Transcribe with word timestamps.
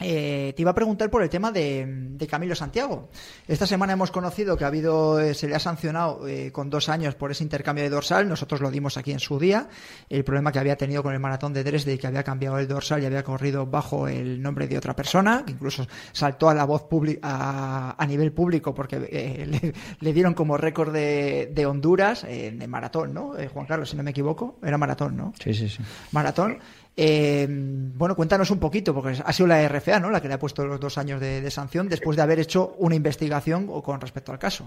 Eh, 0.00 0.52
te 0.54 0.62
iba 0.62 0.70
a 0.70 0.74
preguntar 0.74 1.10
por 1.10 1.22
el 1.22 1.28
tema 1.28 1.50
de, 1.50 2.16
Camilo 2.30 2.54
Santiago. 2.54 3.08
Esta 3.48 3.66
semana 3.66 3.94
hemos 3.94 4.10
conocido 4.10 4.56
que 4.56 4.64
ha 4.64 4.68
habido, 4.68 5.18
eh, 5.18 5.34
se 5.34 5.48
le 5.48 5.56
ha 5.56 5.58
sancionado 5.58 6.28
eh, 6.28 6.52
con 6.52 6.70
dos 6.70 6.88
años 6.88 7.14
por 7.16 7.30
ese 7.30 7.42
intercambio 7.42 7.82
de 7.82 7.90
dorsal. 7.90 8.28
Nosotros 8.28 8.60
lo 8.60 8.70
dimos 8.70 8.96
aquí 8.96 9.10
en 9.10 9.18
su 9.18 9.38
día. 9.38 9.68
El 10.08 10.24
problema 10.24 10.52
que 10.52 10.60
había 10.60 10.76
tenido 10.76 11.02
con 11.02 11.14
el 11.14 11.20
maratón 11.20 11.52
de 11.52 11.64
Dresde, 11.64 11.98
que 11.98 12.06
había 12.06 12.22
cambiado 12.22 12.58
el 12.58 12.68
dorsal 12.68 13.02
y 13.02 13.06
había 13.06 13.24
corrido 13.24 13.66
bajo 13.66 14.06
el 14.06 14.40
nombre 14.40 14.68
de 14.68 14.78
otra 14.78 14.94
persona, 14.94 15.42
que 15.44 15.52
incluso 15.52 15.86
saltó 16.12 16.48
a 16.48 16.54
la 16.54 16.64
voz 16.64 16.86
a, 17.22 17.96
a, 17.98 18.06
nivel 18.06 18.32
público 18.32 18.74
porque 18.74 18.98
le, 20.00 20.12
dieron 20.12 20.34
como 20.34 20.56
récord 20.56 20.92
de, 20.92 21.50
de 21.52 21.66
Honduras 21.66 22.22
de 22.22 22.66
maratón, 22.68 23.14
¿no? 23.14 23.32
Juan 23.52 23.66
Carlos, 23.66 23.90
si 23.90 23.96
no 23.96 24.02
me 24.02 24.10
equivoco, 24.12 24.58
era 24.62 24.78
maratón, 24.78 25.16
¿no? 25.16 25.32
Sí, 25.42 25.52
sí, 25.54 25.68
sí. 25.68 25.82
Maratón. 26.12 26.58
Eh, 27.00 27.46
bueno, 27.48 28.16
cuéntanos 28.16 28.50
un 28.50 28.58
poquito, 28.58 28.92
porque 28.92 29.10
ha 29.24 29.32
sido 29.32 29.46
la 29.46 29.68
RFA, 29.68 30.00
¿no? 30.00 30.10
La 30.10 30.20
que 30.20 30.26
le 30.26 30.34
ha 30.34 30.38
puesto 30.38 30.66
los 30.66 30.80
dos 30.80 30.98
años 30.98 31.20
de, 31.20 31.48
sanción 31.48 31.88
después 31.88 32.16
de 32.16 32.24
haber 32.24 32.40
hecho 32.40 32.74
una 32.78 32.96
investigación 32.96 33.68
con 33.82 34.00
respecto 34.00 34.32
al 34.32 34.38
caso. 34.40 34.64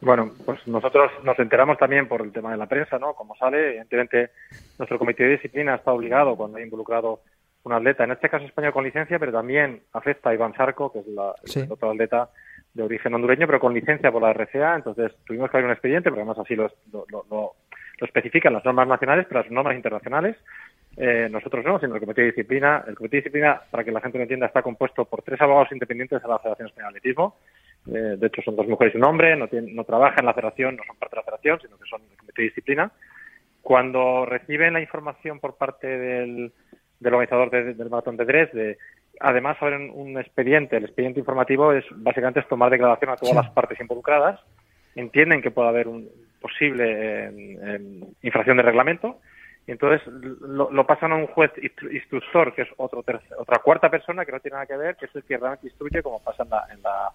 Bueno, 0.00 0.30
pues 0.46 0.66
nosotros 0.66 1.10
nos 1.22 1.38
enteramos 1.38 1.76
también 1.76 2.08
por 2.08 2.22
el 2.22 2.32
tema 2.32 2.52
de 2.52 2.56
la 2.56 2.64
prensa, 2.64 2.98
¿no? 2.98 3.12
Como 3.12 3.36
sale, 3.36 3.68
evidentemente 3.68 4.30
nuestro 4.78 4.98
comité 4.98 5.24
de 5.24 5.32
disciplina 5.32 5.74
está 5.74 5.92
obligado 5.92 6.36
cuando 6.36 6.56
ha 6.56 6.62
involucrado 6.62 7.20
un 7.64 7.74
atleta, 7.74 8.04
en 8.04 8.12
este 8.12 8.30
caso 8.30 8.46
español 8.46 8.72
con 8.72 8.84
licencia, 8.84 9.18
pero 9.18 9.30
también 9.30 9.82
afecta 9.92 10.30
a 10.30 10.34
Iván 10.34 10.54
Sarco, 10.54 10.90
que 10.90 11.00
es 11.00 11.06
la, 11.06 11.34
el 11.54 11.70
otro 11.70 11.90
atleta 11.90 12.30
de 12.72 12.82
origen 12.82 13.12
hondureño, 13.12 13.46
pero 13.46 13.60
con 13.60 13.74
licencia 13.74 14.10
por 14.10 14.22
la 14.22 14.32
RCA. 14.32 14.74
Entonces 14.74 15.12
tuvimos 15.26 15.50
que 15.50 15.58
abrir 15.58 15.66
un 15.66 15.72
expediente, 15.72 16.08
porque 16.08 16.22
además 16.22 16.38
así 16.38 16.56
lo, 16.56 16.70
lo, 16.90 17.04
lo, 17.10 17.26
lo 17.28 18.06
especifican 18.06 18.54
las 18.54 18.64
normas 18.64 18.88
nacionales, 18.88 19.26
pero 19.28 19.42
las 19.42 19.50
normas 19.50 19.76
internacionales 19.76 20.36
eh, 20.96 21.28
nosotros 21.30 21.64
no, 21.64 21.78
sino 21.78 21.94
el 21.94 22.00
Comité 22.00 22.22
de 22.22 22.28
Disciplina. 22.28 22.84
El 22.86 22.94
Comité 22.94 23.16
de 23.16 23.20
Disciplina, 23.22 23.60
para 23.70 23.84
que 23.84 23.92
la 23.92 24.00
gente 24.00 24.18
lo 24.18 24.22
entienda, 24.22 24.46
está 24.46 24.62
compuesto 24.62 25.04
por 25.04 25.22
tres 25.22 25.40
abogados 25.40 25.72
independientes 25.72 26.20
de 26.22 26.28
la 26.28 26.38
Federación 26.38 26.68
Española 26.68 26.92
de 26.92 26.98
Atletismo. 26.98 27.36
Eh, 27.86 28.16
de 28.18 28.26
hecho, 28.26 28.42
son 28.42 28.56
dos 28.56 28.66
mujeres 28.66 28.94
y 28.94 28.98
un 28.98 29.04
hombre, 29.04 29.36
no, 29.36 29.48
no 29.50 29.84
trabajan 29.84 30.20
en 30.20 30.26
la 30.26 30.34
federación, 30.34 30.76
no 30.76 30.82
son 30.86 30.96
parte 30.96 31.16
de 31.16 31.20
la 31.20 31.24
federación, 31.24 31.60
sino 31.60 31.78
que 31.78 31.88
son 31.88 32.02
el 32.10 32.16
Comité 32.16 32.42
de 32.42 32.48
Disciplina. 32.48 32.92
Cuando 33.62 34.26
reciben 34.26 34.72
la 34.74 34.80
información 34.80 35.38
por 35.38 35.56
parte 35.56 35.86
del, 35.86 36.52
organizador 37.04 37.50
del 37.50 37.90
maratón 37.90 38.16
de 38.16 38.24
Dresde, 38.24 38.78
además 39.20 39.56
abren 39.60 39.90
un 39.94 40.18
expediente. 40.18 40.76
El 40.76 40.84
expediente 40.84 41.20
informativo 41.20 41.72
es 41.72 41.84
básicamente 41.90 42.40
es 42.40 42.48
tomar 42.48 42.70
declaración 42.70 43.10
a 43.10 43.16
todas 43.16 43.36
las 43.36 43.50
partes 43.50 43.78
involucradas. 43.80 44.40
Entienden 44.96 45.40
que 45.40 45.50
puede 45.50 45.68
haber 45.68 45.88
un 45.88 46.08
posible 46.40 47.30
eh, 47.30 47.80
infracción 48.22 48.56
de 48.56 48.62
reglamento 48.62 49.18
entonces 49.66 50.06
lo, 50.06 50.86
pasan 50.86 51.12
a 51.12 51.16
un 51.16 51.26
juez 51.28 51.52
instructor, 51.92 52.54
que 52.54 52.62
es 52.62 52.68
otro 52.76 53.04
otra 53.38 53.58
cuarta 53.58 53.90
persona 53.90 54.24
que 54.24 54.32
no 54.32 54.40
tiene 54.40 54.54
nada 54.54 54.66
que 54.66 54.76
ver, 54.76 54.96
que 54.96 55.06
es 55.06 55.14
el 55.14 55.22
que 55.22 55.38
instruye, 55.62 56.02
como 56.02 56.22
pasa 56.22 56.42
en 56.42 56.50
la, 56.50 57.12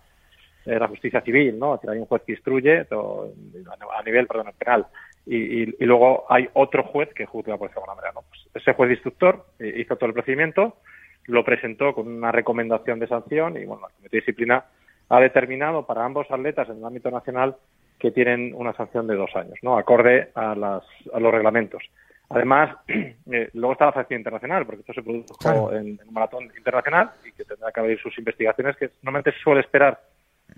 en 0.65 0.79
la, 0.79 0.87
justicia 0.87 1.21
civil, 1.21 1.59
¿no? 1.59 1.79
hay 1.87 1.99
un 1.99 2.05
juez 2.05 2.23
que 2.23 2.31
instruye 2.33 2.87
a 2.89 4.03
nivel 4.03 4.27
perdón, 4.27 4.51
penal 4.57 4.87
y, 5.25 5.63
y, 5.63 5.85
luego 5.85 6.25
hay 6.29 6.47
otro 6.53 6.83
juez 6.83 7.09
que 7.13 7.25
juzga 7.25 7.57
por 7.57 7.71
esa 7.71 7.81
manera. 7.81 8.11
¿no? 8.13 8.21
Pues 8.21 8.47
ese 8.53 8.73
juez 8.73 8.91
instructor 8.91 9.45
eh, 9.59 9.73
hizo 9.77 9.95
todo 9.95 10.07
el 10.07 10.13
procedimiento, 10.13 10.77
lo 11.25 11.43
presentó 11.43 11.93
con 11.93 12.07
una 12.07 12.31
recomendación 12.31 12.99
de 12.99 13.07
sanción 13.07 13.57
y 13.57 13.65
bueno, 13.65 13.83
la 13.83 13.93
Comité 13.95 14.17
de 14.17 14.21
Disciplina 14.21 14.65
ha 15.09 15.19
determinado 15.19 15.85
para 15.85 16.05
ambos 16.05 16.29
atletas 16.29 16.69
en 16.69 16.77
el 16.77 16.85
ámbito 16.85 17.09
nacional 17.09 17.55
que 17.99 18.11
tienen 18.11 18.53
una 18.55 18.73
sanción 18.73 19.07
de 19.07 19.15
dos 19.15 19.35
años, 19.35 19.57
¿no? 19.61 19.77
acorde 19.77 20.29
a, 20.35 20.53
las, 20.55 20.83
a 21.13 21.19
los 21.19 21.33
reglamentos. 21.33 21.83
Además, 22.29 22.75
eh, 22.87 23.49
luego 23.53 23.73
está 23.73 23.85
la 23.85 23.91
facción 23.91 24.19
internacional, 24.19 24.65
porque 24.65 24.81
esto 24.81 24.93
se 24.93 25.03
produjo 25.03 25.73
en, 25.73 25.99
un 26.05 26.13
maratón 26.13 26.45
internacional 26.57 27.11
y 27.25 27.31
que 27.31 27.45
tendrá 27.45 27.71
que 27.71 27.79
abrir 27.79 27.99
sus 27.99 28.17
investigaciones, 28.17 28.75
que 28.77 28.89
normalmente 29.03 29.31
se 29.33 29.43
suele 29.43 29.61
esperar 29.61 29.99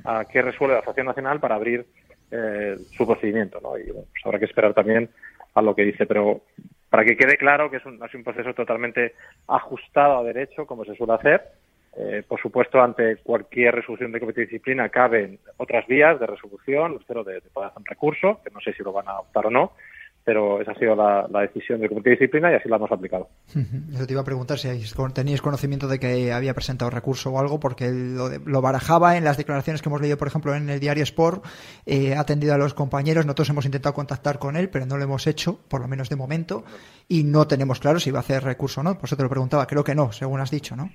a 0.04 0.26
que 0.26 0.42
resuelva 0.42 0.78
la 0.78 0.82
facción 0.82 1.08
nacional 1.08 1.40
para 1.40 1.56
abrir 1.56 1.86
eh, 2.32 2.76
su 2.92 3.06
procedimiento, 3.06 3.60
¿no? 3.62 3.78
Y 3.78 3.84
bueno, 3.84 4.08
pues 4.12 4.26
habrá 4.26 4.40
que 4.40 4.46
esperar 4.46 4.74
también 4.74 5.10
a 5.54 5.62
lo 5.62 5.76
que 5.76 5.84
dice, 5.84 6.06
pero 6.06 6.42
para 6.90 7.04
que 7.04 7.18
quede 7.18 7.38
claro 7.38 7.70
que 7.70 7.78
es 7.78 7.86
un, 7.86 8.02
un 8.02 8.24
proceso 8.24 8.54
totalmente 8.54 9.16
ajustado 9.48 10.20
a 10.20 10.24
derecho, 10.24 10.66
como 10.66 10.86
se 10.86 10.96
suele 10.96 11.14
hacer. 11.14 11.42
Eh, 12.00 12.24
por 12.28 12.40
supuesto, 12.40 12.80
ante 12.80 13.18
cualquier 13.18 13.74
resolución 13.74 14.12
de 14.12 14.20
comité 14.20 14.42
de 14.42 14.48
disciplina 14.48 14.90
caben 14.90 15.40
otras 15.58 15.88
vías 15.88 16.20
de 16.20 16.28
resolución, 16.28 16.98
espero 17.00 17.24
de, 17.24 17.36
de 17.36 17.50
poder 17.50 17.70
hacer 17.70 17.80
un 17.80 17.86
recurso, 17.86 18.40
que 18.44 18.52
no 18.52 18.62
sé 18.62 18.74
si 18.74 18.84
lo 18.84 18.94
van 18.94 19.08
a 19.08 19.14
adoptar 19.14 19.48
o 19.48 19.50
no, 19.50 19.72
pero 20.28 20.60
esa 20.60 20.74
ha 20.74 20.76
sido 20.76 20.94
la, 20.94 21.26
decisión 21.40 21.80
del 21.80 21.88
Comité 21.88 22.10
de 22.10 22.16
Disciplina 22.18 22.52
y 22.52 22.56
así 22.56 22.68
la 22.68 22.76
hemos 22.76 22.92
aplicado. 22.92 23.30
Yo 23.54 24.06
te 24.06 24.12
iba 24.12 24.20
a 24.20 24.26
preguntar 24.26 24.58
si 24.58 24.68
teníais 25.14 25.42
conocimiento 25.42 25.88
de 25.88 26.00
que 26.00 26.34
había 26.34 26.54
presentado 26.54 26.92
recurso 26.92 27.32
o 27.32 27.40
algo, 27.40 27.62
porque 27.62 27.90
lo, 27.90 28.62
barajaba 28.62 29.16
en 29.16 29.24
las 29.24 29.38
declaraciones 29.38 29.82
que 29.82 29.88
hemos 29.88 30.02
leído, 30.02 30.18
por 30.18 30.28
ejemplo, 30.28 30.54
en 30.54 30.70
el 30.70 30.82
diario 30.82 31.04
Sport, 31.04 31.46
eh, 31.86 32.14
ha 32.14 32.20
atendido 32.20 32.54
a 32.54 32.58
los 32.58 32.74
compañeros, 32.74 33.26
nosotros 33.26 33.52
hemos 33.52 33.66
intentado 33.66 33.96
contactar 33.96 34.38
con 34.38 34.58
él, 34.58 34.68
pero 34.70 34.86
no 34.86 34.98
lo 34.98 35.06
hemos 35.06 35.28
hecho, 35.28 35.62
por 35.70 35.80
lo 35.80 35.88
menos 35.88 36.10
de 36.10 36.18
momento, 36.18 36.66
y 37.08 37.24
no 37.24 37.48
tenemos 37.48 37.80
claro 37.80 37.98
si 37.98 38.10
iba 38.10 38.20
a 38.20 38.28
hacer 38.28 38.44
recurso 38.44 38.82
o 38.82 38.84
no, 38.84 38.96
por 38.96 39.06
eso 39.06 39.16
te 39.16 39.24
lo 39.24 39.30
preguntaba, 39.30 39.66
creo 39.66 39.86
que 39.86 39.96
no, 39.96 40.12
según 40.12 40.42
has 40.42 40.52
dicho, 40.52 40.76
¿no? 40.76 40.90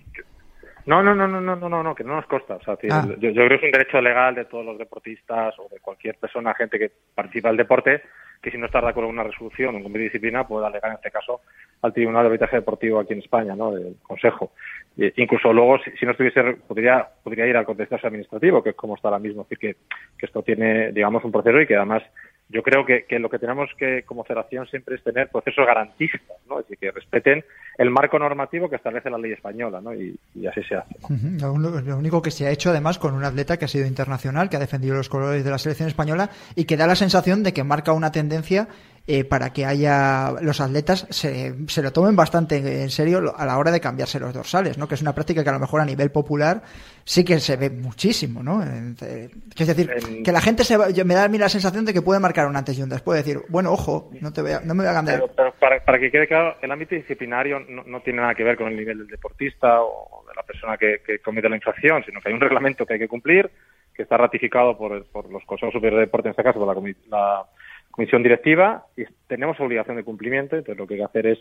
No, 0.84 1.02
no, 1.02 1.14
no, 1.14 1.26
no, 1.26 1.40
no, 1.40 1.56
no, 1.56 1.82
no, 1.82 1.94
que 1.94 2.04
no 2.04 2.16
nos 2.16 2.26
consta. 2.26 2.56
O 2.56 2.62
sea, 2.62 2.76
ah. 2.90 3.06
yo, 3.18 3.30
yo, 3.30 3.46
creo 3.46 3.48
que 3.48 3.54
es 3.54 3.62
un 3.62 3.78
derecho 3.78 3.98
legal 4.02 4.34
de 4.34 4.44
todos 4.44 4.66
los 4.66 4.76
deportistas 4.76 5.54
o 5.58 5.68
de 5.70 5.80
cualquier 5.80 6.16
persona, 6.16 6.52
gente 6.52 6.78
que 6.78 6.90
participa 7.14 7.48
del 7.48 7.56
deporte, 7.56 8.02
que 8.42 8.50
si 8.50 8.58
no 8.58 8.66
está 8.66 8.80
de 8.80 8.88
acuerdo 8.88 9.08
con 9.08 9.14
una 9.14 9.24
resolución 9.24 9.76
o 9.76 9.82
con 9.82 9.92
disciplina 9.92 10.46
puede 10.46 10.66
alegar 10.66 10.90
en 10.90 10.96
este 10.96 11.12
caso 11.12 11.42
al 11.80 11.92
Tribunal 11.92 12.24
de 12.24 12.26
Arbitraje 12.26 12.56
Deportivo 12.56 12.98
aquí 12.98 13.12
en 13.12 13.20
España, 13.20 13.54
¿no? 13.54 13.70
Del 13.70 13.96
Consejo. 14.02 14.52
incluso 14.96 15.52
luego, 15.52 15.78
si, 15.78 16.04
no 16.04 16.10
estuviese, 16.10 16.42
podría, 16.66 17.08
podría 17.22 17.46
ir 17.46 17.56
al 17.56 17.64
contexto 17.64 17.96
administrativo, 18.02 18.62
que 18.62 18.70
es 18.70 18.76
como 18.76 18.96
está 18.96 19.08
ahora 19.08 19.20
mismo. 19.20 19.42
Es 19.42 19.48
decir, 19.48 19.58
que, 19.58 19.80
que 20.18 20.26
esto 20.26 20.42
tiene, 20.42 20.92
digamos, 20.92 21.24
un 21.24 21.32
proceso 21.32 21.60
y 21.60 21.66
que 21.66 21.76
además 21.76 22.02
yo 22.52 22.62
creo 22.62 22.84
que, 22.84 23.18
lo 23.18 23.30
que 23.30 23.38
tenemos 23.38 23.70
que, 23.78 24.02
como 24.02 24.24
federación, 24.24 24.66
siempre 24.66 24.96
es 24.96 25.02
tener 25.02 25.28
procesos 25.28 25.66
garantistas, 25.66 26.36
¿no? 26.48 26.60
Es 26.60 26.68
decir, 26.68 26.78
que 26.78 26.90
respeten 26.90 27.44
el 27.78 27.90
marco 27.90 28.18
normativo 28.18 28.68
que 28.68 28.76
establece 28.76 29.08
la 29.08 29.18
ley 29.18 29.32
española, 29.32 29.80
¿no? 29.80 29.94
Y, 29.94 30.18
así 30.46 30.62
se 30.62 30.76
hace. 30.76 30.94
lo, 31.40 31.96
único 31.96 32.20
que 32.20 32.30
se 32.30 32.46
ha 32.46 32.50
hecho, 32.50 32.70
además, 32.70 32.98
con 32.98 33.14
un 33.14 33.24
atleta 33.24 33.56
que 33.56 33.64
ha 33.64 33.68
sido 33.68 33.86
internacional, 33.86 34.50
que 34.50 34.56
ha 34.56 34.60
defendido 34.60 34.94
los 34.94 35.08
colores 35.08 35.44
de 35.44 35.50
la 35.50 35.58
selección 35.58 35.88
española 35.88 36.30
y 36.54 36.66
que 36.66 36.76
da 36.76 36.86
la 36.86 36.94
sensación 36.94 37.42
de 37.42 37.54
que 37.54 37.64
marca 37.64 37.92
una 37.92 38.12
tendencia 38.12 38.68
eh, 39.04 39.24
para 39.24 39.52
que 39.52 39.66
haya 39.66 40.32
los 40.42 40.60
atletas 40.60 41.08
se, 41.10 41.54
se, 41.66 41.82
lo 41.82 41.92
tomen 41.92 42.14
bastante 42.14 42.82
en 42.82 42.90
serio 42.90 43.34
a 43.36 43.44
la 43.44 43.58
hora 43.58 43.72
de 43.72 43.80
cambiarse 43.80 44.20
los 44.20 44.32
dorsales, 44.32 44.78
¿no? 44.78 44.86
Que 44.86 44.94
es 44.94 45.02
una 45.02 45.12
práctica 45.12 45.42
que 45.42 45.50
a 45.50 45.54
lo 45.54 45.58
mejor 45.58 45.80
a 45.80 45.84
nivel 45.84 46.12
popular 46.12 46.62
sí 47.02 47.24
que 47.24 47.40
se 47.40 47.56
ve 47.56 47.68
muchísimo, 47.68 48.44
¿no? 48.44 48.62
Eh, 48.62 49.28
es 49.56 49.66
decir, 49.66 49.90
que 50.24 50.30
la 50.30 50.40
gente 50.40 50.62
se 50.62 50.78
me 50.78 51.14
da 51.14 51.24
a 51.24 51.28
mí 51.28 51.36
la 51.36 51.48
sensación 51.48 51.84
de 51.84 51.92
que 51.92 52.00
puede 52.00 52.20
marcar 52.20 52.46
un 52.46 52.56
antes 52.56 52.78
y 52.78 52.82
un 52.82 52.88
después, 52.88 53.24
decir, 53.24 53.42
bueno, 53.48 53.72
ojo, 53.72 54.10
no 54.20 54.32
te 54.32 54.40
voy 54.40 54.52
a, 54.52 54.60
no 54.60 54.72
me 54.72 54.84
voy 54.84 54.90
a 54.92 54.94
cambiar. 54.94 55.24
Pero, 55.34 55.52
para, 55.58 55.98
que 55.98 56.10
quede 56.12 56.28
claro, 56.28 56.56
el 56.62 56.70
ámbito 56.70 56.94
disciplinario 56.94 57.58
no, 57.58 58.00
tiene 58.02 58.20
nada 58.20 58.36
que 58.36 58.44
ver 58.44 58.56
con 58.56 58.68
el 58.68 58.76
nivel 58.76 58.98
del 58.98 59.08
deportista 59.08 59.82
o 59.82 60.24
de 60.28 60.34
la 60.34 60.44
persona 60.44 60.76
que, 60.76 61.18
comete 61.24 61.48
la 61.48 61.56
infracción, 61.56 62.04
sino 62.04 62.20
que 62.20 62.28
hay 62.28 62.34
un 62.34 62.40
reglamento 62.40 62.86
que 62.86 62.94
hay 62.94 63.00
que 63.00 63.08
cumplir, 63.08 63.50
que 63.92 64.04
está 64.04 64.16
ratificado 64.16 64.78
por, 64.78 65.04
por 65.06 65.28
los 65.28 65.44
consejos 65.44 65.72
superiores 65.72 66.02
de 66.02 66.06
deporte, 66.06 66.28
en 66.28 66.30
este 66.30 66.44
caso 66.44 66.60
por 66.60 66.68
la, 66.68 66.94
la 67.08 67.44
comisión 67.92 68.22
directiva 68.22 68.86
y 68.96 69.04
tenemos 69.28 69.60
obligación 69.60 69.96
de 69.96 70.02
cumplimiento, 70.02 70.56
entonces 70.56 70.78
lo 70.78 70.86
que 70.86 70.94
hay 70.94 71.00
que 71.00 71.04
hacer 71.04 71.26
es, 71.26 71.38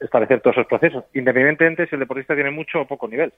establecer 0.00 0.40
todos 0.40 0.56
esos 0.56 0.66
procesos, 0.66 1.04
independientemente 1.14 1.86
si 1.86 1.94
el 1.94 2.00
deportista 2.00 2.34
tiene 2.34 2.50
mucho 2.50 2.80
o 2.80 2.86
poco 2.86 3.08
nivel. 3.08 3.32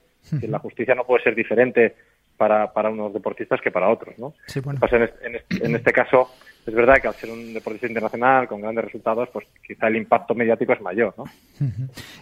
la 0.49 0.59
justicia 0.59 0.95
no 0.95 1.05
puede 1.05 1.23
ser 1.23 1.35
diferente 1.35 1.95
para, 2.39 2.73
para 2.73 2.89
unos 2.89 3.13
deportistas 3.13 3.61
que 3.61 3.71
para 3.71 3.91
otros. 3.91 4.19
¿no? 4.19 4.35
Pues 4.81 4.93
en, 4.93 5.75
este, 5.75 5.93
caso, 5.93 6.31
es 6.67 6.75
verdad 6.75 6.97
que 7.03 7.09
al 7.09 7.15
ser 7.15 7.31
un 7.31 7.53
deportista 7.53 7.87
internacional 7.87 8.49
con 8.49 8.63
grandes 8.63 8.87
resultados, 8.87 9.29
pues 9.31 9.47
quizá 9.65 9.89
el 9.89 9.97
impacto 9.97 10.35
mediático 10.35 10.73
es 10.73 10.81
mayor. 10.81 11.15
¿no? 11.19 11.25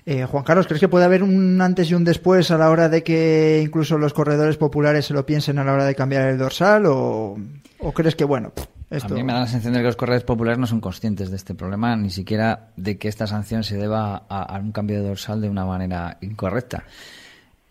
Eh, 0.05 0.25
Juan 0.25 0.43
Carlos, 0.43 0.67
¿crees 0.67 0.81
que 0.81 0.89
puede 0.89 1.05
haber 1.05 1.23
un 1.23 1.61
antes 1.61 1.89
y 1.89 1.95
un 1.95 2.03
después 2.05 2.51
a 2.51 2.59
la 2.59 2.69
hora 2.69 2.89
de 2.89 3.05
que 3.05 3.63
incluso 3.65 3.97
los 3.97 4.13
corredores 4.13 4.57
populares 4.57 5.07
se 5.07 5.15
lo 5.15 5.25
piensen 5.25 5.61
a 5.61 5.65
la 5.65 5.73
hora 5.73 5.85
de 5.85 5.95
cambiar 5.95 6.29
el 6.29 6.39
dorsal? 6.39 6.87
¿O, 6.87 7.37
o 7.79 7.93
crees 7.93 8.17
que, 8.17 8.25
bueno, 8.25 8.53
a 9.01 9.09
mí 9.09 9.23
me 9.23 9.33
da 9.33 9.41
la 9.41 9.47
sensación 9.47 9.75
de 9.75 9.81
que 9.81 9.87
los 9.87 9.97
corredores 9.97 10.25
populares 10.25 10.59
no 10.59 10.67
son 10.67 10.81
conscientes 10.81 11.31
de 11.31 11.37
este 11.37 11.55
problema, 11.55 11.97
ni 11.97 12.11
siquiera 12.11 12.71
de 12.77 12.99
que 12.99 13.09
esta 13.09 13.27
sanción 13.27 13.65
se 13.65 13.77
deba 13.77 14.27
a, 14.29 14.59
un 14.59 14.73
cambio 14.73 15.01
de 15.01 15.09
dorsal 15.09 15.41
de 15.41 15.49
una 15.49 15.65
manera 15.65 16.19
incorrecta. 16.21 16.85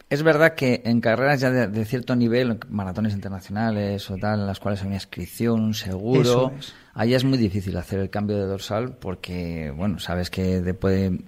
Es 0.10 0.24
verdad 0.24 0.56
que 0.56 0.82
en 0.84 1.00
carreras 1.00 1.40
ya 1.40 1.52
de, 1.52 1.86
cierto 1.86 2.16
nivel, 2.16 2.60
maratones 2.70 3.14
internacionales 3.14 4.10
o 4.12 4.18
tal, 4.18 4.42
en 4.42 4.48
las 4.48 4.60
cuales 4.60 4.82
hay 4.82 4.88
una 4.88 4.98
inscripción, 4.98 5.62
un 5.62 5.74
seguro, 5.74 6.52
ahí 6.94 7.14
es 7.14 7.24
muy 7.24 7.38
difícil 7.38 7.78
hacer 7.78 8.00
el 8.00 8.10
cambio 8.10 8.38
de 8.38 8.46
dorsal 8.46 8.98
porque, 8.98 9.72
bueno, 9.76 10.00
sabes 10.00 10.30
que 10.30 10.62
puede 10.74 11.20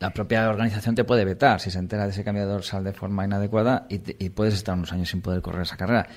la 0.00 0.10
propia 0.10 0.50
organización 0.50 0.94
te 0.94 1.04
puede 1.04 1.24
vetar 1.24 1.60
si 1.60 1.70
se 1.70 1.78
entera 1.78 2.04
de 2.04 2.10
ese 2.10 2.24
cambio 2.24 2.44
de 2.44 2.52
dorsal 2.52 2.84
de 2.84 2.92
forma 2.92 3.24
inadecuada 3.24 3.86
y, 3.88 4.02
y 4.22 4.30
puedes 4.30 4.52
estar 4.52 4.74
unos 4.74 4.92
años 4.92 5.08
sin 5.08 5.22
poder 5.22 5.40
correr 5.40 5.62
esa 5.62 5.76
carrera. 5.76 6.08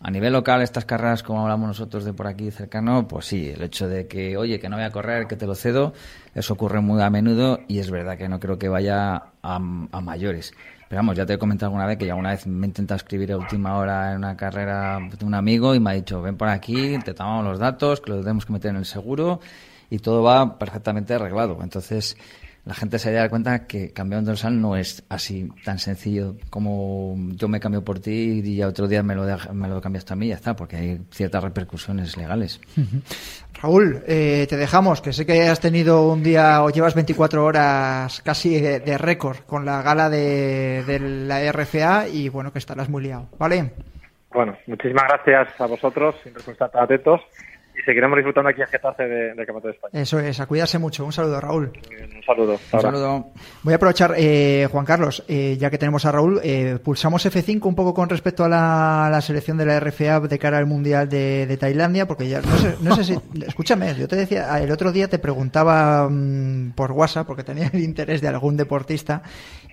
A 0.00 0.10
nivel 0.10 0.32
local, 0.32 0.60
estas 0.60 0.84
carreras, 0.84 1.22
como 1.22 1.42
hablamos 1.42 1.68
nosotros 1.68 2.04
de 2.04 2.12
por 2.12 2.26
aquí 2.26 2.50
cercano, 2.50 3.08
pues 3.08 3.26
sí, 3.26 3.48
el 3.48 3.62
hecho 3.62 3.88
de 3.88 4.06
que, 4.06 4.36
oye, 4.36 4.60
que 4.60 4.68
no 4.68 4.76
voy 4.76 4.84
a 4.84 4.90
correr, 4.90 5.26
que 5.26 5.36
te 5.36 5.46
lo 5.46 5.54
cedo, 5.54 5.94
eso 6.34 6.52
ocurre 6.52 6.80
muy 6.80 7.00
a 7.02 7.08
menudo 7.08 7.60
y 7.66 7.78
es 7.78 7.90
verdad 7.90 8.18
que 8.18 8.28
no 8.28 8.38
creo 8.38 8.58
que 8.58 8.68
vaya 8.68 9.22
a, 9.42 9.58
mayores. 9.58 10.52
Pero 10.88 10.98
vamos, 10.98 11.16
ya 11.16 11.24
te 11.24 11.32
he 11.32 11.38
comentado 11.38 11.68
alguna 11.68 11.86
vez 11.86 11.96
que 11.96 12.06
ya 12.06 12.14
una 12.14 12.30
vez 12.30 12.46
me 12.46 12.66
he 12.66 12.68
intentado 12.68 12.96
escribir 12.96 13.32
a 13.32 13.38
última 13.38 13.76
hora 13.76 14.12
en 14.12 14.18
una 14.18 14.36
carrera 14.36 15.00
de 15.00 15.24
un 15.24 15.34
amigo 15.34 15.74
y 15.74 15.80
me 15.80 15.90
ha 15.90 15.94
dicho, 15.94 16.20
ven 16.20 16.36
por 16.36 16.48
aquí, 16.48 16.98
te 17.04 17.14
tomamos 17.14 17.44
los 17.44 17.58
datos, 17.58 18.00
que 18.00 18.10
los 18.10 18.20
tenemos 18.20 18.44
que 18.44 18.52
meter 18.52 18.70
en 18.72 18.76
el 18.76 18.84
seguro 18.84 19.40
y 19.88 19.98
todo 19.98 20.22
va 20.22 20.58
perfectamente 20.58 21.14
arreglado. 21.14 21.58
Entonces, 21.62 22.16
la 22.66 22.74
gente 22.74 22.98
se 22.98 23.12
da 23.12 23.28
cuenta 23.28 23.66
que 23.66 23.92
cambiar 23.92 24.18
un 24.18 24.24
dorsal 24.24 24.60
no 24.60 24.76
es 24.76 25.06
así 25.08 25.48
tan 25.64 25.78
sencillo 25.78 26.34
como 26.50 27.14
yo 27.36 27.46
me 27.46 27.60
cambio 27.60 27.84
por 27.84 28.00
ti 28.00 28.42
y 28.44 28.56
ya 28.56 28.66
otro 28.66 28.88
día 28.88 29.04
me 29.04 29.14
lo, 29.14 29.24
me 29.52 29.68
lo 29.68 29.80
cambias 29.80 30.10
a 30.10 30.16
mí 30.16 30.26
y 30.26 30.28
ya 30.30 30.34
está, 30.34 30.56
porque 30.56 30.76
hay 30.76 31.00
ciertas 31.12 31.44
repercusiones 31.44 32.16
legales. 32.16 32.60
Raúl, 33.62 34.02
eh, 34.08 34.46
te 34.48 34.56
dejamos, 34.56 35.00
que 35.00 35.12
sé 35.12 35.24
que 35.24 35.42
has 35.42 35.60
tenido 35.60 36.08
un 36.08 36.24
día 36.24 36.62
o 36.64 36.70
llevas 36.70 36.96
24 36.96 37.44
horas 37.44 38.20
casi 38.22 38.60
de, 38.60 38.98
récord 38.98 39.38
con 39.46 39.64
la 39.64 39.80
gala 39.82 40.10
de, 40.10 40.82
de, 40.84 40.98
la 40.98 41.52
RFA 41.52 42.08
y 42.08 42.28
bueno, 42.28 42.52
que 42.52 42.58
estarás 42.58 42.88
muy 42.88 43.04
liado, 43.04 43.28
¿vale? 43.38 43.70
Bueno, 44.32 44.56
muchísimas 44.66 45.04
gracias 45.08 45.60
a 45.60 45.66
vosotros, 45.66 46.16
siempre 46.20 46.42
por 46.42 46.52
estar 46.52 46.70
atentos 46.74 47.20
y 47.76 47.82
seguiremos 47.82 48.16
disfrutando 48.16 48.48
aquí 48.48 48.62
en 48.62 48.68
Getafe 48.68 49.06
de, 49.06 49.34
de 49.34 49.36
Campeonato 49.36 49.68
de 49.68 49.74
España. 49.74 50.00
Eso 50.00 50.18
es, 50.18 50.40
a 50.40 50.46
cuidarse 50.46 50.78
mucho. 50.78 51.04
Un 51.04 51.12
saludo, 51.12 51.40
Raúl. 51.40 51.72
Un 52.14 52.22
saludo. 52.22 52.58
Un 52.72 52.80
saludo. 52.80 53.26
Voy 53.62 53.72
a 53.72 53.76
aprovechar, 53.76 54.14
eh, 54.16 54.66
Juan 54.70 54.86
Carlos, 54.86 55.22
eh, 55.28 55.56
ya 55.58 55.68
que 55.68 55.76
tenemos 55.76 56.06
a 56.06 56.12
Raúl, 56.12 56.40
eh, 56.42 56.78
pulsamos 56.82 57.26
F5 57.26 57.66
un 57.66 57.74
poco 57.74 57.92
con 57.92 58.08
respecto 58.08 58.44
a 58.44 58.48
la, 58.48 59.20
selección 59.20 59.58
de 59.58 59.66
la 59.66 59.78
RFA 59.78 60.20
de 60.20 60.38
cara 60.38 60.58
al 60.58 60.66
Mundial 60.66 61.08
de, 61.08 61.56
Tailandia, 61.60 62.06
porque 62.06 62.28
ya 62.28 62.40
no 62.40 62.56
sé, 62.56 62.76
no 62.80 62.96
sé 62.96 63.04
si. 63.04 63.18
escúchame, 63.46 63.94
yo 63.94 64.08
te 64.08 64.16
decía, 64.16 64.58
el 64.60 64.70
otro 64.70 64.90
día 64.90 65.08
te 65.08 65.18
preguntaba 65.18 66.08
mm, 66.08 66.72
por 66.74 66.92
WhatsApp, 66.92 67.26
porque 67.26 67.44
tenía 67.44 67.70
el 67.72 67.80
interés 67.80 68.22
de 68.22 68.28
algún 68.28 68.56
deportista, 68.56 69.22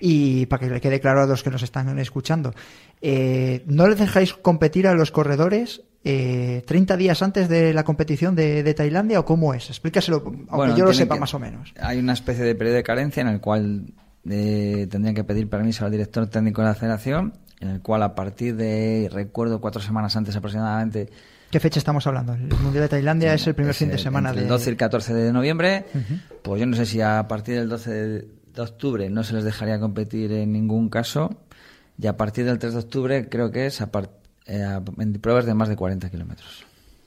y 0.01 0.45
para 0.47 0.59
que 0.59 0.73
le 0.73 0.81
quede 0.81 0.99
claro 0.99 1.21
a 1.21 1.25
los 1.25 1.41
que 1.41 1.49
nos 1.49 1.63
están 1.63 1.97
escuchando. 1.99 2.53
¿No 3.01 3.87
les 3.87 3.99
dejáis 3.99 4.33
competir 4.33 4.87
a 4.87 4.93
los 4.93 5.11
corredores 5.11 5.81
eh, 6.05 6.63
30 6.65 6.97
días 6.97 7.21
antes 7.21 7.47
de 7.47 7.73
la 7.73 7.83
competición 7.83 8.35
de, 8.35 8.73
Tailandia 8.73 9.19
o 9.19 9.25
cómo 9.25 9.53
es? 9.53 9.69
Explícaselo, 9.69 10.23
aunque 10.49 10.77
yo 10.77 10.85
lo 10.85 10.93
sepa 10.93 11.15
más 11.15 11.33
o 11.33 11.39
menos. 11.39 11.73
Hay 11.79 11.99
una 11.99 12.13
especie 12.13 12.43
de 12.43 12.55
periodo 12.55 12.77
de 12.77 12.83
carencia 12.83 13.21
en 13.21 13.27
el 13.27 13.39
cual 13.39 13.85
eh, 14.29 14.87
tendrían 14.89 15.15
que 15.15 15.23
pedir 15.23 15.49
permiso 15.49 15.85
al 15.85 15.91
director 15.91 16.27
técnico 16.27 16.61
de 16.61 16.67
la 16.67 16.75
federación, 16.75 17.33
en 17.59 17.69
el 17.69 17.81
cual 17.81 18.03
a 18.03 18.15
partir 18.15 18.55
de, 18.55 19.09
recuerdo, 19.11 19.61
cuatro 19.61 19.81
semanas 19.81 20.15
antes 20.15 20.35
aproximadamente. 20.35 21.09
¿Qué 21.49 21.59
fecha 21.59 21.79
estamos 21.79 22.05
hablando? 22.07 22.33
El 22.33 22.47
Mundial 22.47 22.83
de 22.83 22.89
Tailandia 22.89 23.33
es 23.33 23.45
el 23.47 23.53
primer 23.53 23.75
fin 23.75 23.89
de 23.89 23.97
semana 23.97 24.31
El 24.31 24.47
12 24.47 24.69
y 24.69 24.71
el 24.71 24.77
14 24.77 25.13
de 25.13 25.31
noviembre. 25.31 25.85
Pues 26.41 26.59
yo 26.59 26.65
no 26.65 26.75
sé 26.75 26.85
si 26.85 26.99
a 26.99 27.27
partir 27.27 27.55
del 27.55 27.69
12 27.69 27.91
de, 27.91 28.27
octubre 28.57 29.09
no 29.09 29.23
se 29.23 29.35
les 29.35 29.43
dejaría 29.43 29.79
competir 29.79 30.31
en 30.31 30.51
ningún 30.51 30.89
caso. 30.89 31.29
Y 31.97 32.07
a 32.07 32.17
partir 32.17 32.45
del 32.45 32.57
3 32.57 32.73
de 32.73 32.79
octubre 32.79 33.29
creo 33.29 33.51
que 33.51 33.67
es 33.67 33.81
a 33.81 33.91
partir 33.91 34.22
en 34.45 35.13
pruebas 35.21 35.45
de 35.45 35.53
más 35.53 35.69
de 35.69 35.75
40 35.75 36.09
kilómetros. 36.09 36.65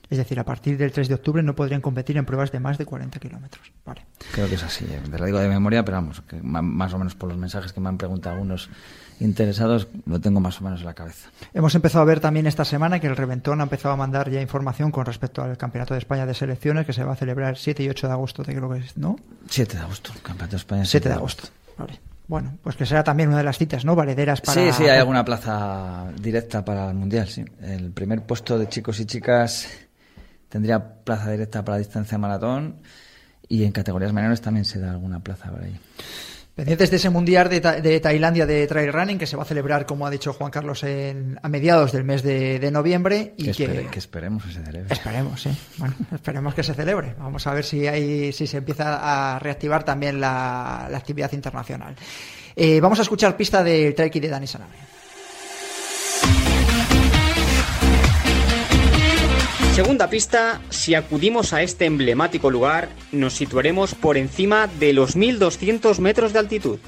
Es 0.09 0.19
decir, 0.19 0.38
a 0.38 0.44
partir 0.44 0.79
del 0.79 0.93
3 0.93 1.09
de 1.09 1.15
octubre 1.15 1.43
no 1.43 1.56
podrían 1.56 1.81
competir 1.81 2.17
en 2.17 2.25
pruebas 2.25 2.53
de 2.53 2.61
más 2.61 2.79
de 2.79 2.87
40 2.87 3.19
kilómetros. 3.19 3.73
Vale. 3.85 4.06
Creo 4.33 4.49
que 4.49 4.55
es 4.55 4.62
así. 4.62 4.85
Eh, 4.85 5.00
te 5.11 5.19
lo 5.19 5.25
digo 5.25 5.38
de 5.38 5.49
memoria, 5.49 5.85
pero 5.85 5.97
vamos, 5.97 6.21
que 6.21 6.41
más 6.43 6.94
o 6.94 6.99
menos 6.99 7.17
por 7.17 7.29
los 7.29 7.37
mensajes 7.38 7.73
que 7.73 7.81
me 7.81 7.88
han 7.88 7.99
preguntado 7.99 8.37
algunos 8.37 8.71
interesados, 9.19 9.88
lo 10.05 10.21
tengo 10.21 10.38
más 10.38 10.61
o 10.61 10.65
menos 10.65 10.81
en 10.81 10.87
la 10.87 10.94
cabeza. 10.94 11.31
Hemos 11.55 11.75
empezado 11.75 12.03
a 12.03 12.05
ver 12.05 12.21
también 12.21 12.47
esta 12.47 12.65
semana 12.65 13.00
que 13.00 13.09
el 13.09 13.17
Reventón 13.17 13.61
ha 13.61 13.65
empezado 13.65 13.94
a 13.94 13.97
mandar 13.97 14.31
ya 14.31 14.41
información 14.41 14.93
con 14.93 15.06
respecto 15.06 15.43
al 15.43 15.56
Campeonato 15.56 15.94
de 15.94 15.99
España 15.99 16.25
de 16.25 16.35
Selecciones 16.35 16.87
que 16.87 16.93
se 16.93 17.03
va 17.03 17.15
a 17.15 17.17
celebrar 17.17 17.50
el 17.50 17.56
7 17.56 17.82
y 17.82 17.89
8 17.89 18.06
de 18.06 18.12
agosto, 18.12 18.44
te 18.44 18.55
creo 18.55 18.71
que 18.71 18.79
es, 18.79 18.97
¿no? 18.97 19.17
7 19.49 19.77
de 19.77 19.82
agosto, 19.82 20.12
Campeonato 20.23 20.53
de 20.53 20.56
España. 20.59 20.85
7 20.85 21.09
de 21.09 21.15
agosto. 21.15 21.49
Vale. 21.77 21.99
Bueno, 22.28 22.58
pues 22.62 22.76
que 22.76 22.87
será 22.87 23.05
también 23.05 23.28
una 23.28 23.38
de 23.38 23.44
las 23.44 23.56
citas, 23.56 23.84
¿no? 23.84 23.94
Valederas 23.94 24.40
para... 24.40 24.61
Sí, 24.61 24.73
sí, 24.73 24.84
hay 24.84 24.99
alguna 24.99 25.25
plaza 25.25 26.11
directa 26.20 26.64
para 26.64 26.90
el 26.90 26.96
Mundial, 26.96 27.28
sí. 27.28 27.44
El 27.61 27.93
primer 27.93 28.23
puesto 28.26 28.58
de 28.58 28.69
chicos 28.69 28.99
y 28.99 29.06
chicas 29.06 29.69
tendría 30.49 31.02
plaza 31.05 31.31
directa 31.31 31.64
para 31.64 31.78
distancia 31.78 32.19
maratón 32.19 32.81
y 33.49 33.64
en 33.64 33.73
categorías 33.73 34.12
menores 34.12 34.40
también 34.40 34.64
se 34.64 34.81
da 34.81 34.90
alguna 34.90 35.20
plaza 35.20 35.50
por 35.50 35.62
ahí. 35.62 35.78
Pendientes 36.56 36.91
de 36.91 36.97
ese 36.97 37.11
mundial 37.11 37.50
de, 37.50 38.00
Tailandia 38.00 38.47
de 38.47 38.67
trail 38.67 38.91
running 38.91 39.19
que 39.19 39.26
se 39.26 39.37
va 39.37 39.43
a 39.43 39.47
celebrar, 39.47 39.85
como 39.85 40.06
ha 40.06 40.11
dicho 40.11 40.32
Juan 40.32 40.50
Carlos, 40.50 40.85
en, 40.85 41.38
a 41.43 41.50
mediados 41.50 41.93
del 41.93 42.03
mes 42.03 42.23
de, 42.23 42.70
noviembre. 42.73 43.35
y 43.37 43.53
que, 43.53 43.91
esperemos 43.99 44.43
que 44.43 44.53
se 44.53 44.64
celebre. 44.64 44.91
Esperemos, 44.91 45.43
sí. 45.43 45.50
Bueno, 45.76 45.94
esperemos 46.14 46.55
que 46.55 46.62
se 46.62 46.73
celebre. 46.73 47.14
Vamos 47.19 47.47
a 47.47 47.53
ver 47.53 47.62
si, 47.62 47.87
hay, 47.87 48.32
si 48.32 48.47
se 48.47 48.56
empieza 48.56 49.35
a 49.35 49.38
reactivar 49.38 49.85
también 49.85 50.19
la, 50.19 50.87
actividad 50.87 51.31
internacional. 51.35 51.94
Eh, 52.56 52.81
vamos 52.81 52.99
a 53.00 53.03
escuchar 53.03 53.37
pista 53.37 53.62
del 53.62 53.94
trek 53.94 54.14
de 54.14 54.29
Dani 54.29 54.47
Sanabria. 54.47 54.95
Segunda 59.76 60.08
pista, 60.08 60.62
si 60.70 60.94
acudimos 60.94 61.52
a 61.52 61.61
este 61.61 61.84
emblemático 61.84 62.50
lugar, 62.50 62.88
nos 63.12 63.34
situaremos 63.34 63.94
por 63.94 64.17
encima 64.17 64.69
de 64.69 64.94
los 64.94 65.17
1200 65.17 66.00
metros 66.00 66.32
de 66.32 66.38
altitud. 66.38 66.78